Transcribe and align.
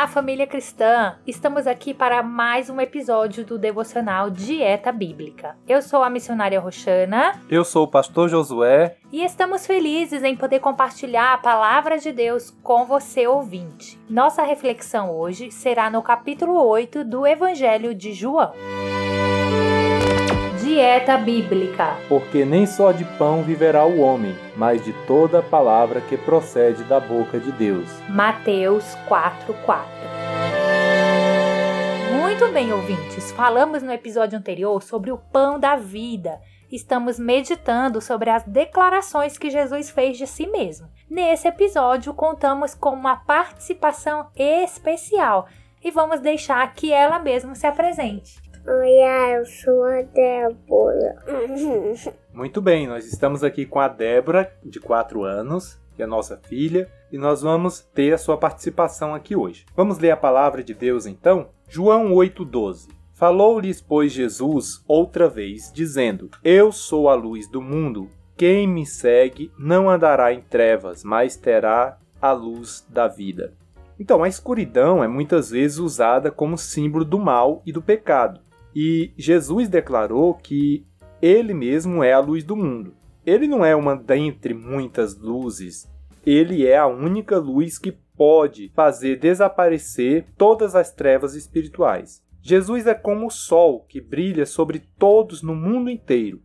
Olá, 0.00 0.08
família 0.08 0.46
cristã! 0.46 1.16
Estamos 1.26 1.66
aqui 1.66 1.92
para 1.92 2.22
mais 2.22 2.70
um 2.70 2.80
episódio 2.80 3.44
do 3.44 3.58
devocional 3.58 4.30
Dieta 4.30 4.90
Bíblica. 4.90 5.58
Eu 5.68 5.82
sou 5.82 6.02
a 6.02 6.08
missionária 6.08 6.58
Roxana. 6.58 7.38
Eu 7.50 7.66
sou 7.66 7.84
o 7.84 7.86
pastor 7.86 8.26
Josué. 8.26 8.96
E 9.12 9.22
estamos 9.22 9.66
felizes 9.66 10.22
em 10.22 10.34
poder 10.34 10.60
compartilhar 10.60 11.34
a 11.34 11.38
palavra 11.38 11.98
de 11.98 12.12
Deus 12.12 12.48
com 12.62 12.86
você, 12.86 13.26
ouvinte. 13.26 14.00
Nossa 14.08 14.42
reflexão 14.42 15.14
hoje 15.14 15.50
será 15.50 15.90
no 15.90 16.00
capítulo 16.00 16.54
8 16.66 17.04
do 17.04 17.26
Evangelho 17.26 17.94
de 17.94 18.14
João. 18.14 18.54
Dieta 20.70 21.18
Bíblica. 21.18 21.96
Porque 22.08 22.44
nem 22.44 22.64
só 22.64 22.92
de 22.92 23.04
pão 23.04 23.42
viverá 23.42 23.84
o 23.84 23.98
homem, 23.98 24.38
mas 24.56 24.84
de 24.84 24.92
toda 25.04 25.42
palavra 25.42 26.00
que 26.00 26.16
procede 26.16 26.84
da 26.84 27.00
boca 27.00 27.40
de 27.40 27.50
Deus. 27.50 27.88
Mateus 28.08 28.84
4:4. 29.08 29.84
Muito 32.12 32.46
bem, 32.52 32.72
ouvintes. 32.72 33.32
Falamos 33.32 33.82
no 33.82 33.90
episódio 33.90 34.38
anterior 34.38 34.80
sobre 34.80 35.10
o 35.10 35.18
pão 35.18 35.58
da 35.58 35.74
vida. 35.74 36.40
Estamos 36.70 37.18
meditando 37.18 38.00
sobre 38.00 38.30
as 38.30 38.44
declarações 38.44 39.36
que 39.36 39.50
Jesus 39.50 39.90
fez 39.90 40.16
de 40.16 40.26
si 40.28 40.46
mesmo. 40.46 40.88
Nesse 41.10 41.48
episódio, 41.48 42.14
contamos 42.14 42.76
com 42.76 42.90
uma 42.90 43.16
participação 43.16 44.28
especial 44.36 45.48
e 45.82 45.90
vamos 45.90 46.20
deixar 46.20 46.72
que 46.74 46.92
ela 46.92 47.18
mesma 47.18 47.56
se 47.56 47.66
apresente. 47.66 48.49
Oi, 48.66 49.36
eu 49.38 49.46
sou 49.46 49.84
a 49.84 50.02
Débora. 50.02 51.16
Muito 52.34 52.60
bem, 52.60 52.86
nós 52.86 53.06
estamos 53.06 53.42
aqui 53.42 53.64
com 53.64 53.80
a 53.80 53.88
Débora, 53.88 54.52
de 54.62 54.78
4 54.78 55.24
anos, 55.24 55.80
que 55.96 56.02
é 56.02 56.06
nossa 56.06 56.36
filha, 56.36 56.90
e 57.10 57.16
nós 57.16 57.40
vamos 57.40 57.80
ter 57.80 58.12
a 58.12 58.18
sua 58.18 58.36
participação 58.36 59.14
aqui 59.14 59.34
hoje. 59.34 59.64
Vamos 59.74 59.98
ler 59.98 60.10
a 60.10 60.16
palavra 60.16 60.62
de 60.62 60.74
Deus 60.74 61.06
então? 61.06 61.48
João 61.68 62.10
8,12 62.12 62.90
Falou-lhes, 63.14 63.80
pois, 63.80 64.12
Jesus 64.12 64.84
outra 64.86 65.26
vez, 65.26 65.72
dizendo: 65.72 66.30
Eu 66.44 66.70
sou 66.70 67.08
a 67.08 67.14
luz 67.14 67.48
do 67.48 67.62
mundo. 67.62 68.10
Quem 68.36 68.66
me 68.66 68.84
segue 68.84 69.50
não 69.58 69.88
andará 69.88 70.34
em 70.34 70.42
trevas, 70.42 71.02
mas 71.02 71.34
terá 71.34 71.98
a 72.20 72.32
luz 72.32 72.86
da 72.88 73.08
vida. 73.08 73.54
Então, 73.98 74.22
a 74.22 74.28
escuridão 74.28 75.04
é 75.04 75.08
muitas 75.08 75.50
vezes 75.50 75.78
usada 75.78 76.30
como 76.30 76.56
símbolo 76.56 77.04
do 77.04 77.18
mal 77.18 77.62
e 77.66 77.72
do 77.72 77.82
pecado. 77.82 78.40
E 78.74 79.12
Jesus 79.16 79.68
declarou 79.68 80.34
que 80.34 80.86
ele 81.20 81.52
mesmo 81.52 82.02
é 82.02 82.12
a 82.12 82.20
luz 82.20 82.44
do 82.44 82.56
mundo. 82.56 82.94
Ele 83.26 83.46
não 83.46 83.64
é 83.64 83.76
uma 83.76 83.94
dentre 83.94 84.54
muitas 84.54 85.16
luzes, 85.16 85.90
ele 86.24 86.66
é 86.66 86.76
a 86.76 86.86
única 86.86 87.38
luz 87.38 87.78
que 87.78 87.92
pode 87.92 88.70
fazer 88.74 89.18
desaparecer 89.18 90.26
todas 90.36 90.74
as 90.74 90.92
trevas 90.92 91.34
espirituais. 91.34 92.22
Jesus 92.42 92.86
é 92.86 92.94
como 92.94 93.26
o 93.26 93.30
sol 93.30 93.84
que 93.88 94.00
brilha 94.00 94.46
sobre 94.46 94.80
todos 94.98 95.42
no 95.42 95.54
mundo 95.54 95.90
inteiro. 95.90 96.42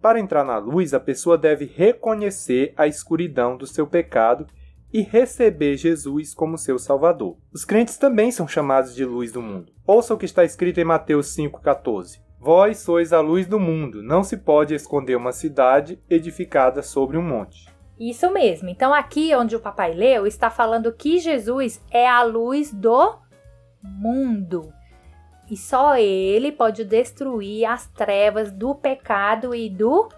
Para 0.00 0.20
entrar 0.20 0.44
na 0.44 0.58
luz, 0.58 0.92
a 0.92 1.00
pessoa 1.00 1.38
deve 1.38 1.64
reconhecer 1.64 2.72
a 2.76 2.86
escuridão 2.86 3.56
do 3.56 3.66
seu 3.66 3.86
pecado 3.86 4.46
e 4.94 5.02
receber 5.02 5.76
Jesus 5.76 6.32
como 6.32 6.56
seu 6.56 6.78
Salvador. 6.78 7.36
Os 7.52 7.64
crentes 7.64 7.98
também 7.98 8.30
são 8.30 8.46
chamados 8.46 8.94
de 8.94 9.04
luz 9.04 9.32
do 9.32 9.42
mundo. 9.42 9.72
Ouça 9.84 10.14
o 10.14 10.16
que 10.16 10.24
está 10.24 10.44
escrito 10.44 10.78
em 10.78 10.84
Mateus 10.84 11.36
5,14. 11.36 12.20
Vós 12.38 12.78
sois 12.78 13.12
a 13.12 13.20
luz 13.20 13.48
do 13.48 13.58
mundo, 13.58 14.04
não 14.04 14.22
se 14.22 14.36
pode 14.36 14.72
esconder 14.72 15.16
uma 15.16 15.32
cidade 15.32 16.00
edificada 16.08 16.80
sobre 16.80 17.18
um 17.18 17.22
monte. 17.22 17.68
Isso 17.98 18.32
mesmo. 18.32 18.68
Então, 18.68 18.94
aqui 18.94 19.34
onde 19.34 19.56
o 19.56 19.60
papai 19.60 19.94
leu, 19.94 20.28
está 20.28 20.48
falando 20.48 20.92
que 20.92 21.18
Jesus 21.18 21.82
é 21.90 22.08
a 22.08 22.22
luz 22.22 22.72
do 22.72 23.18
mundo. 23.82 24.72
E 25.50 25.56
só 25.56 25.96
ele 25.96 26.52
pode 26.52 26.84
destruir 26.84 27.64
as 27.64 27.88
trevas 27.88 28.52
do 28.52 28.76
pecado 28.76 29.54
e 29.54 29.68
do 29.68 30.08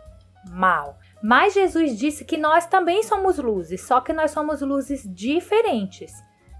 mal. 0.51 0.99
Mas 1.23 1.55
Jesus 1.55 1.99
disse 1.99 2.25
que 2.25 2.37
nós 2.37 2.67
também 2.67 3.03
somos 3.03 3.39
luzes, 3.39 3.83
só 3.83 4.01
que 4.01 4.13
nós 4.13 4.31
somos 4.31 4.61
luzes 4.61 5.03
diferentes. 5.07 6.13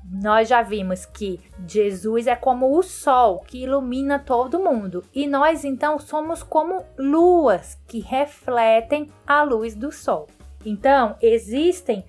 Nós 0.09 0.49
já 0.49 0.63
vimos 0.63 1.05
que 1.05 1.41
Jesus 1.67 2.27
é 2.27 2.37
como 2.37 2.79
o 2.79 2.83
sol 2.83 3.41
que 3.41 3.65
ilumina 3.65 4.19
todo 4.19 4.61
mundo, 4.63 5.05
e 5.13 5.27
nós 5.27 5.65
então 5.65 5.99
somos 5.99 6.43
como 6.43 6.85
luas 6.97 7.75
que 7.89 8.01
refletem 8.01 9.11
a 9.27 9.43
luz 9.43 9.75
do 9.75 9.91
sol. 9.91 10.29
Então, 10.65 11.17
existem 11.21 12.05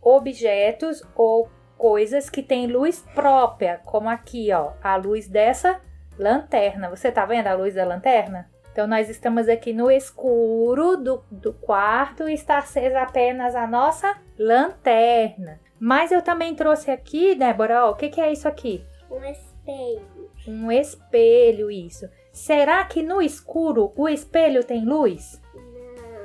objetos 0.00 1.02
ou 1.14 1.48
coisas 1.76 2.30
que 2.30 2.42
têm 2.42 2.66
luz 2.66 3.04
própria, 3.14 3.80
como 3.84 4.08
aqui, 4.08 4.52
ó, 4.52 4.72
a 4.82 4.96
luz 4.96 5.28
dessa 5.28 5.80
lanterna. 6.18 6.88
Você 6.88 7.10
tá 7.12 7.24
vendo 7.26 7.46
a 7.48 7.54
luz 7.54 7.74
da 7.74 7.84
lanterna? 7.84 8.48
Então, 8.76 8.86
nós 8.86 9.08
estamos 9.08 9.48
aqui 9.48 9.72
no 9.72 9.90
escuro 9.90 10.98
do, 10.98 11.24
do 11.30 11.54
quarto 11.54 12.28
e 12.28 12.34
está 12.34 12.58
acesa 12.58 13.00
apenas 13.00 13.54
a 13.54 13.66
nossa 13.66 14.14
lanterna. 14.38 15.58
Mas 15.80 16.12
eu 16.12 16.20
também 16.20 16.54
trouxe 16.54 16.90
aqui, 16.90 17.34
Débora, 17.34 17.86
ó, 17.86 17.92
o 17.92 17.94
que, 17.94 18.10
que 18.10 18.20
é 18.20 18.30
isso 18.30 18.46
aqui? 18.46 18.84
Um 19.10 19.24
espelho. 19.24 20.30
Um 20.46 20.70
espelho, 20.70 21.70
isso. 21.70 22.06
Será 22.30 22.84
que 22.84 23.02
no 23.02 23.22
escuro 23.22 23.94
o 23.96 24.06
espelho 24.10 24.62
tem 24.62 24.84
luz? 24.84 25.40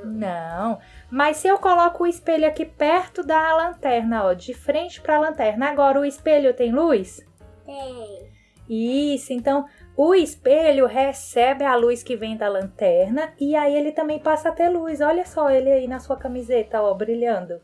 Não. 0.04 0.12
Não. 0.12 0.80
Mas 1.10 1.38
se 1.38 1.48
eu 1.48 1.58
coloco 1.58 2.04
o 2.04 2.08
espelho 2.08 2.46
aqui 2.46 2.66
perto 2.66 3.24
da 3.24 3.56
lanterna, 3.56 4.26
ó, 4.26 4.34
de 4.34 4.54
frente 4.54 5.00
para 5.00 5.16
a 5.16 5.22
lanterna, 5.22 5.70
agora 5.70 6.02
o 6.02 6.04
espelho 6.04 6.54
tem 6.54 6.70
luz? 6.70 7.26
Tem. 7.66 8.30
Isso, 8.68 9.34
então 9.34 9.66
o 9.96 10.16
espelho 10.16 10.86
recebe 10.86 11.64
a 11.64 11.76
luz 11.76 12.02
que 12.02 12.16
vem 12.16 12.38
da 12.38 12.48
lanterna 12.48 13.34
e 13.40 13.56
aí 13.56 13.76
ele 13.76 13.92
também 13.92 14.20
passa 14.20 14.50
a 14.50 14.52
ter 14.52 14.70
luz. 14.70 15.02
Olha 15.02 15.26
só 15.26 15.50
ele 15.50 15.72
aí 15.72 15.88
na 15.88 16.00
sua 16.00 16.16
camiseta, 16.16 16.82
ó, 16.82 16.94
brilhando. 16.94 17.62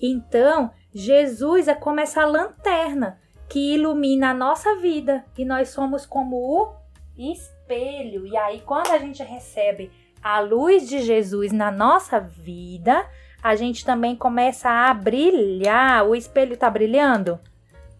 Então, 0.00 0.70
Jesus 0.92 1.68
é 1.68 1.74
como 1.74 2.00
essa 2.00 2.24
lanterna 2.24 3.18
que 3.48 3.74
ilumina 3.74 4.30
a 4.30 4.34
nossa 4.34 4.76
vida 4.76 5.24
e 5.36 5.44
nós 5.44 5.68
somos 5.68 6.04
como 6.04 6.36
o 6.36 6.72
espelho. 7.16 8.26
E 8.26 8.36
aí, 8.36 8.60
quando 8.60 8.90
a 8.90 8.98
gente 8.98 9.22
recebe 9.22 9.90
a 10.22 10.40
luz 10.40 10.88
de 10.88 11.00
Jesus 11.00 11.52
na 11.52 11.70
nossa 11.70 12.18
vida, 12.18 13.06
a 13.42 13.54
gente 13.54 13.84
também 13.84 14.16
começa 14.16 14.68
a 14.68 14.92
brilhar. 14.92 16.04
O 16.06 16.14
espelho 16.14 16.56
tá 16.56 16.68
brilhando? 16.68 17.38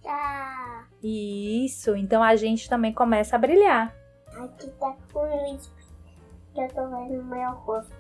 Tá. 0.03 0.66
Isso, 1.11 1.95
então 1.95 2.23
a 2.23 2.35
gente 2.35 2.69
também 2.69 2.93
começa 2.93 3.37
a 3.37 3.39
brilhar. 3.39 3.95
Aqui 4.37 4.69
tá 4.81 4.95
com 5.13 5.21
luz 5.21 5.71
que 6.53 6.61
eu 6.61 6.69
tô 6.69 6.87
vendo 6.89 7.23
no 7.23 7.25
meu 7.25 7.51
rosto. 7.53 7.93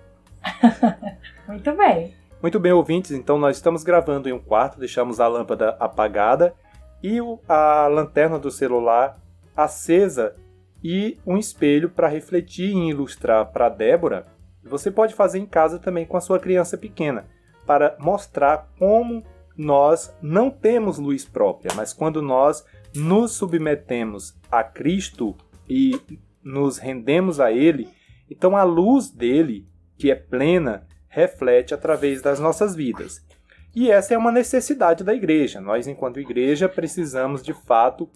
Muito 1.46 1.72
bem. 1.76 2.14
Muito 2.42 2.58
bem, 2.60 2.72
ouvintes, 2.72 3.12
então 3.12 3.38
nós 3.38 3.56
estamos 3.56 3.82
gravando 3.84 4.28
em 4.28 4.32
um 4.32 4.38
quarto, 4.40 4.78
deixamos 4.78 5.20
a 5.20 5.28
lâmpada 5.28 5.76
apagada 5.80 6.54
e 7.02 7.20
o- 7.20 7.38
a 7.48 7.86
lanterna 7.86 8.38
do 8.38 8.50
celular 8.50 9.16
acesa 9.56 10.34
e 10.82 11.18
um 11.26 11.36
espelho 11.38 11.88
para 11.90 12.08
refletir 12.08 12.74
e 12.74 12.90
ilustrar 12.90 13.46
para 13.46 13.68
Débora. 13.68 14.26
Você 14.64 14.90
pode 14.90 15.14
fazer 15.14 15.38
em 15.38 15.46
casa 15.46 15.78
também 15.78 16.04
com 16.04 16.16
a 16.16 16.20
sua 16.20 16.38
criança 16.40 16.76
pequena, 16.76 17.24
para 17.64 17.96
mostrar 17.98 18.68
como 18.78 19.24
nós 19.56 20.14
não 20.20 20.50
temos 20.50 20.98
luz 20.98 21.24
própria, 21.24 21.72
mas 21.74 21.92
quando 21.94 22.20
nós 22.20 22.64
nos 22.96 23.32
submetemos 23.32 24.34
a 24.50 24.64
Cristo 24.64 25.36
e 25.68 26.00
nos 26.42 26.78
rendemos 26.78 27.40
a 27.40 27.52
Ele, 27.52 27.88
então 28.30 28.56
a 28.56 28.62
luz 28.62 29.10
dele, 29.10 29.68
que 29.98 30.10
é 30.10 30.14
plena, 30.14 30.86
reflete 31.08 31.74
através 31.74 32.22
das 32.22 32.38
nossas 32.38 32.74
vidas. 32.74 33.24
E 33.74 33.90
essa 33.90 34.14
é 34.14 34.18
uma 34.18 34.32
necessidade 34.32 35.04
da 35.04 35.14
igreja. 35.14 35.60
Nós, 35.60 35.86
enquanto 35.86 36.20
igreja, 36.20 36.68
precisamos 36.68 37.42
de 37.42 37.52
fato 37.52 38.08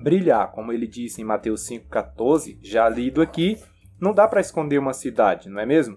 brilhar. 0.00 0.50
Como 0.50 0.72
ele 0.72 0.86
disse 0.86 1.20
em 1.22 1.24
Mateus 1.24 1.68
5,14, 1.68 2.58
já 2.62 2.88
lido 2.88 3.22
aqui, 3.22 3.58
não 4.00 4.12
dá 4.12 4.26
para 4.26 4.40
esconder 4.40 4.78
uma 4.78 4.92
cidade, 4.92 5.48
não 5.48 5.60
é 5.60 5.66
mesmo? 5.66 5.96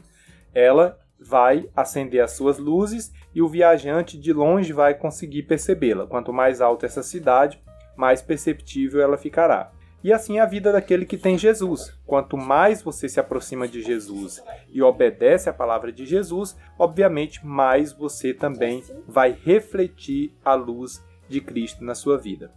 Ela 0.54 1.00
vai 1.20 1.68
acender 1.76 2.22
as 2.22 2.32
suas 2.34 2.60
luzes 2.60 3.12
e 3.34 3.42
o 3.42 3.48
viajante 3.48 4.20
de 4.20 4.32
longe 4.32 4.72
vai 4.72 4.94
conseguir 4.94 5.44
percebê-la. 5.44 6.06
Quanto 6.06 6.32
mais 6.32 6.62
alta 6.62 6.86
essa 6.86 7.02
cidade, 7.02 7.60
mais 7.98 8.22
perceptível 8.22 9.02
ela 9.02 9.18
ficará. 9.18 9.72
E 10.04 10.14
assim 10.14 10.38
é 10.38 10.42
a 10.42 10.46
vida 10.46 10.72
daquele 10.72 11.06
que 11.06 11.18
tem 11.18 11.38
Jesus. 11.38 11.94
Quanto 12.06 12.38
mais 12.38 12.82
você 12.82 13.10
se 13.10 13.20
aproxima 13.20 13.68
de 13.68 13.82
Jesus 13.82 14.42
e 14.70 14.82
obedece 14.82 15.50
à 15.50 15.54
palavra 15.54 15.92
de 15.92 16.06
Jesus, 16.06 16.56
obviamente 16.78 17.46
mais 17.46 17.92
você 17.92 18.34
também 18.34 18.84
vai 19.08 19.32
refletir 19.32 20.34
a 20.46 20.54
luz 20.54 21.04
de 21.28 21.42
Cristo 21.42 21.84
na 21.84 21.96
sua 21.96 22.18
vida. 22.18 22.54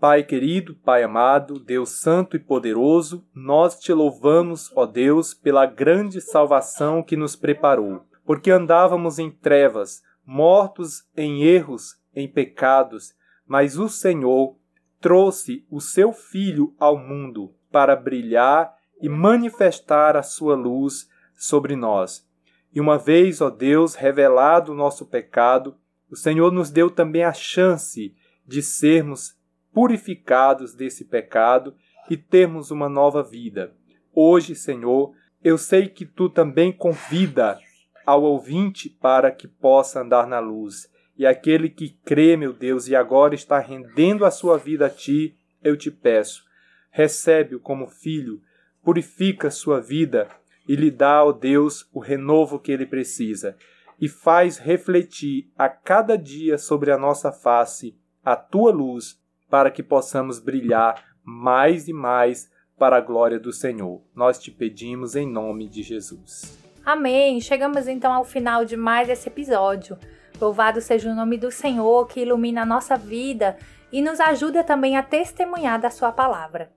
Pai 0.00 0.22
querido, 0.22 0.76
Pai 0.76 1.02
amado, 1.02 1.58
Deus 1.58 2.00
santo 2.00 2.36
e 2.36 2.38
poderoso, 2.38 3.26
nós 3.34 3.78
te 3.78 3.92
louvamos, 3.92 4.70
ó 4.74 4.86
Deus, 4.86 5.34
pela 5.34 5.66
grande 5.66 6.20
salvação 6.20 7.02
que 7.02 7.16
nos 7.16 7.34
preparou, 7.34 8.04
porque 8.24 8.50
andávamos 8.50 9.18
em 9.18 9.28
trevas, 9.28 10.00
mortos 10.24 11.04
em 11.16 11.42
erros, 11.42 11.96
em 12.14 12.28
pecados, 12.28 13.12
mas 13.46 13.76
o 13.76 13.88
Senhor 13.88 14.56
trouxe 15.00 15.64
o 15.70 15.80
seu 15.80 16.12
Filho 16.12 16.74
ao 16.78 16.96
mundo 16.96 17.54
para 17.70 17.94
brilhar 17.94 18.74
e 19.00 19.08
manifestar 19.08 20.16
a 20.16 20.22
sua 20.22 20.54
luz 20.54 21.08
sobre 21.36 21.76
nós. 21.76 22.26
E 22.72 22.80
uma 22.80 22.98
vez, 22.98 23.40
ó 23.40 23.50
Deus, 23.50 23.94
revelado 23.94 24.72
o 24.72 24.74
nosso 24.74 25.06
pecado, 25.06 25.76
o 26.10 26.16
Senhor 26.16 26.52
nos 26.52 26.70
deu 26.70 26.90
também 26.90 27.24
a 27.24 27.32
chance 27.32 28.14
de 28.46 28.62
sermos 28.62 29.36
purificados 29.72 30.74
desse 30.74 31.04
pecado 31.04 31.74
e 32.10 32.16
termos 32.16 32.70
uma 32.70 32.88
nova 32.88 33.22
vida. 33.22 33.74
Hoje, 34.14 34.54
Senhor, 34.54 35.12
eu 35.42 35.56
sei 35.56 35.88
que 35.88 36.04
tu 36.04 36.28
também 36.28 36.72
convida 36.72 37.58
ao 38.04 38.22
ouvinte 38.22 38.88
para 38.88 39.30
que 39.30 39.46
possa 39.46 40.00
andar 40.00 40.26
na 40.26 40.40
luz. 40.40 40.90
E 41.18 41.26
aquele 41.26 41.68
que 41.68 41.90
crê, 42.04 42.36
meu 42.36 42.52
Deus, 42.52 42.86
e 42.86 42.94
agora 42.94 43.34
está 43.34 43.58
rendendo 43.58 44.24
a 44.24 44.30
sua 44.30 44.56
vida 44.56 44.86
a 44.86 44.90
ti, 44.90 45.36
eu 45.62 45.76
te 45.76 45.90
peço, 45.90 46.44
recebe-o 46.90 47.58
como 47.58 47.88
filho, 47.88 48.40
purifica 48.82 49.50
sua 49.50 49.80
vida 49.80 50.28
e 50.68 50.76
lhe 50.76 50.90
dá, 50.90 51.24
ó 51.24 51.32
Deus, 51.32 51.88
o 51.92 51.98
renovo 51.98 52.60
que 52.60 52.70
ele 52.70 52.86
precisa, 52.86 53.56
e 54.00 54.08
faz 54.08 54.58
refletir 54.58 55.50
a 55.58 55.68
cada 55.68 56.16
dia 56.16 56.56
sobre 56.56 56.92
a 56.92 56.98
nossa 56.98 57.32
face 57.32 57.96
a 58.24 58.36
tua 58.36 58.70
luz, 58.70 59.18
para 59.48 59.70
que 59.70 59.82
possamos 59.82 60.38
brilhar 60.38 61.02
mais 61.24 61.88
e 61.88 61.92
mais 61.94 62.50
para 62.78 62.98
a 62.98 63.00
glória 63.00 63.40
do 63.40 63.52
Senhor. 63.52 64.02
Nós 64.14 64.38
te 64.38 64.50
pedimos 64.50 65.16
em 65.16 65.26
nome 65.26 65.66
de 65.66 65.82
Jesus. 65.82 66.58
Amém. 66.84 67.40
Chegamos 67.40 67.88
então 67.88 68.12
ao 68.12 68.24
final 68.24 68.66
de 68.66 68.76
mais 68.76 69.08
esse 69.08 69.28
episódio. 69.28 69.96
Louvado 70.40 70.80
seja 70.80 71.10
o 71.10 71.14
nome 71.14 71.36
do 71.36 71.50
Senhor 71.50 72.06
que 72.06 72.20
ilumina 72.20 72.62
a 72.62 72.66
nossa 72.66 72.96
vida 72.96 73.56
e 73.92 74.00
nos 74.00 74.20
ajuda 74.20 74.62
também 74.62 74.96
a 74.96 75.02
testemunhar 75.02 75.80
da 75.80 75.90
Sua 75.90 76.12
palavra. 76.12 76.70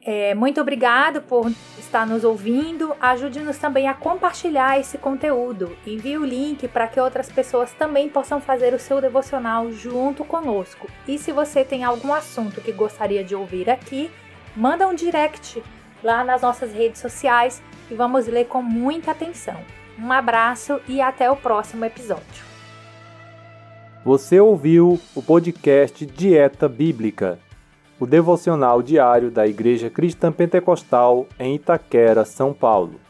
É, 0.00 0.34
muito 0.34 0.60
obrigado 0.60 1.20
por 1.22 1.50
estar 1.78 2.06
nos 2.06 2.24
ouvindo. 2.24 2.94
Ajude-nos 3.00 3.58
também 3.58 3.88
a 3.88 3.94
compartilhar 3.94 4.78
esse 4.78 4.96
conteúdo. 4.96 5.76
Envie 5.86 6.16
o 6.16 6.24
link 6.24 6.66
para 6.68 6.88
que 6.88 7.00
outras 7.00 7.30
pessoas 7.30 7.72
também 7.72 8.08
possam 8.08 8.40
fazer 8.40 8.72
o 8.72 8.78
seu 8.78 9.00
devocional 9.00 9.70
junto 9.70 10.24
conosco. 10.24 10.88
E 11.06 11.18
se 11.18 11.32
você 11.32 11.64
tem 11.64 11.84
algum 11.84 12.14
assunto 12.14 12.60
que 12.60 12.72
gostaria 12.72 13.22
de 13.22 13.34
ouvir 13.34 13.68
aqui, 13.68 14.10
manda 14.56 14.88
um 14.88 14.94
direct 14.94 15.62
lá 16.02 16.24
nas 16.24 16.42
nossas 16.42 16.72
redes 16.72 17.00
sociais 17.00 17.62
e 17.90 17.94
vamos 17.94 18.26
ler 18.26 18.46
com 18.46 18.62
muita 18.62 19.10
atenção. 19.10 19.60
Um 19.98 20.12
abraço 20.12 20.80
e 20.86 21.00
até 21.00 21.30
o 21.30 21.36
próximo 21.36 21.84
episódio. 21.84 22.47
Você 24.04 24.38
ouviu 24.38 24.98
o 25.14 25.22
podcast 25.22 26.06
Dieta 26.06 26.68
Bíblica, 26.68 27.38
o 27.98 28.06
devocional 28.06 28.80
diário 28.80 29.30
da 29.30 29.46
Igreja 29.46 29.90
Cristã 29.90 30.30
Pentecostal 30.30 31.26
em 31.38 31.56
Itaquera, 31.56 32.24
São 32.24 32.54
Paulo. 32.54 33.00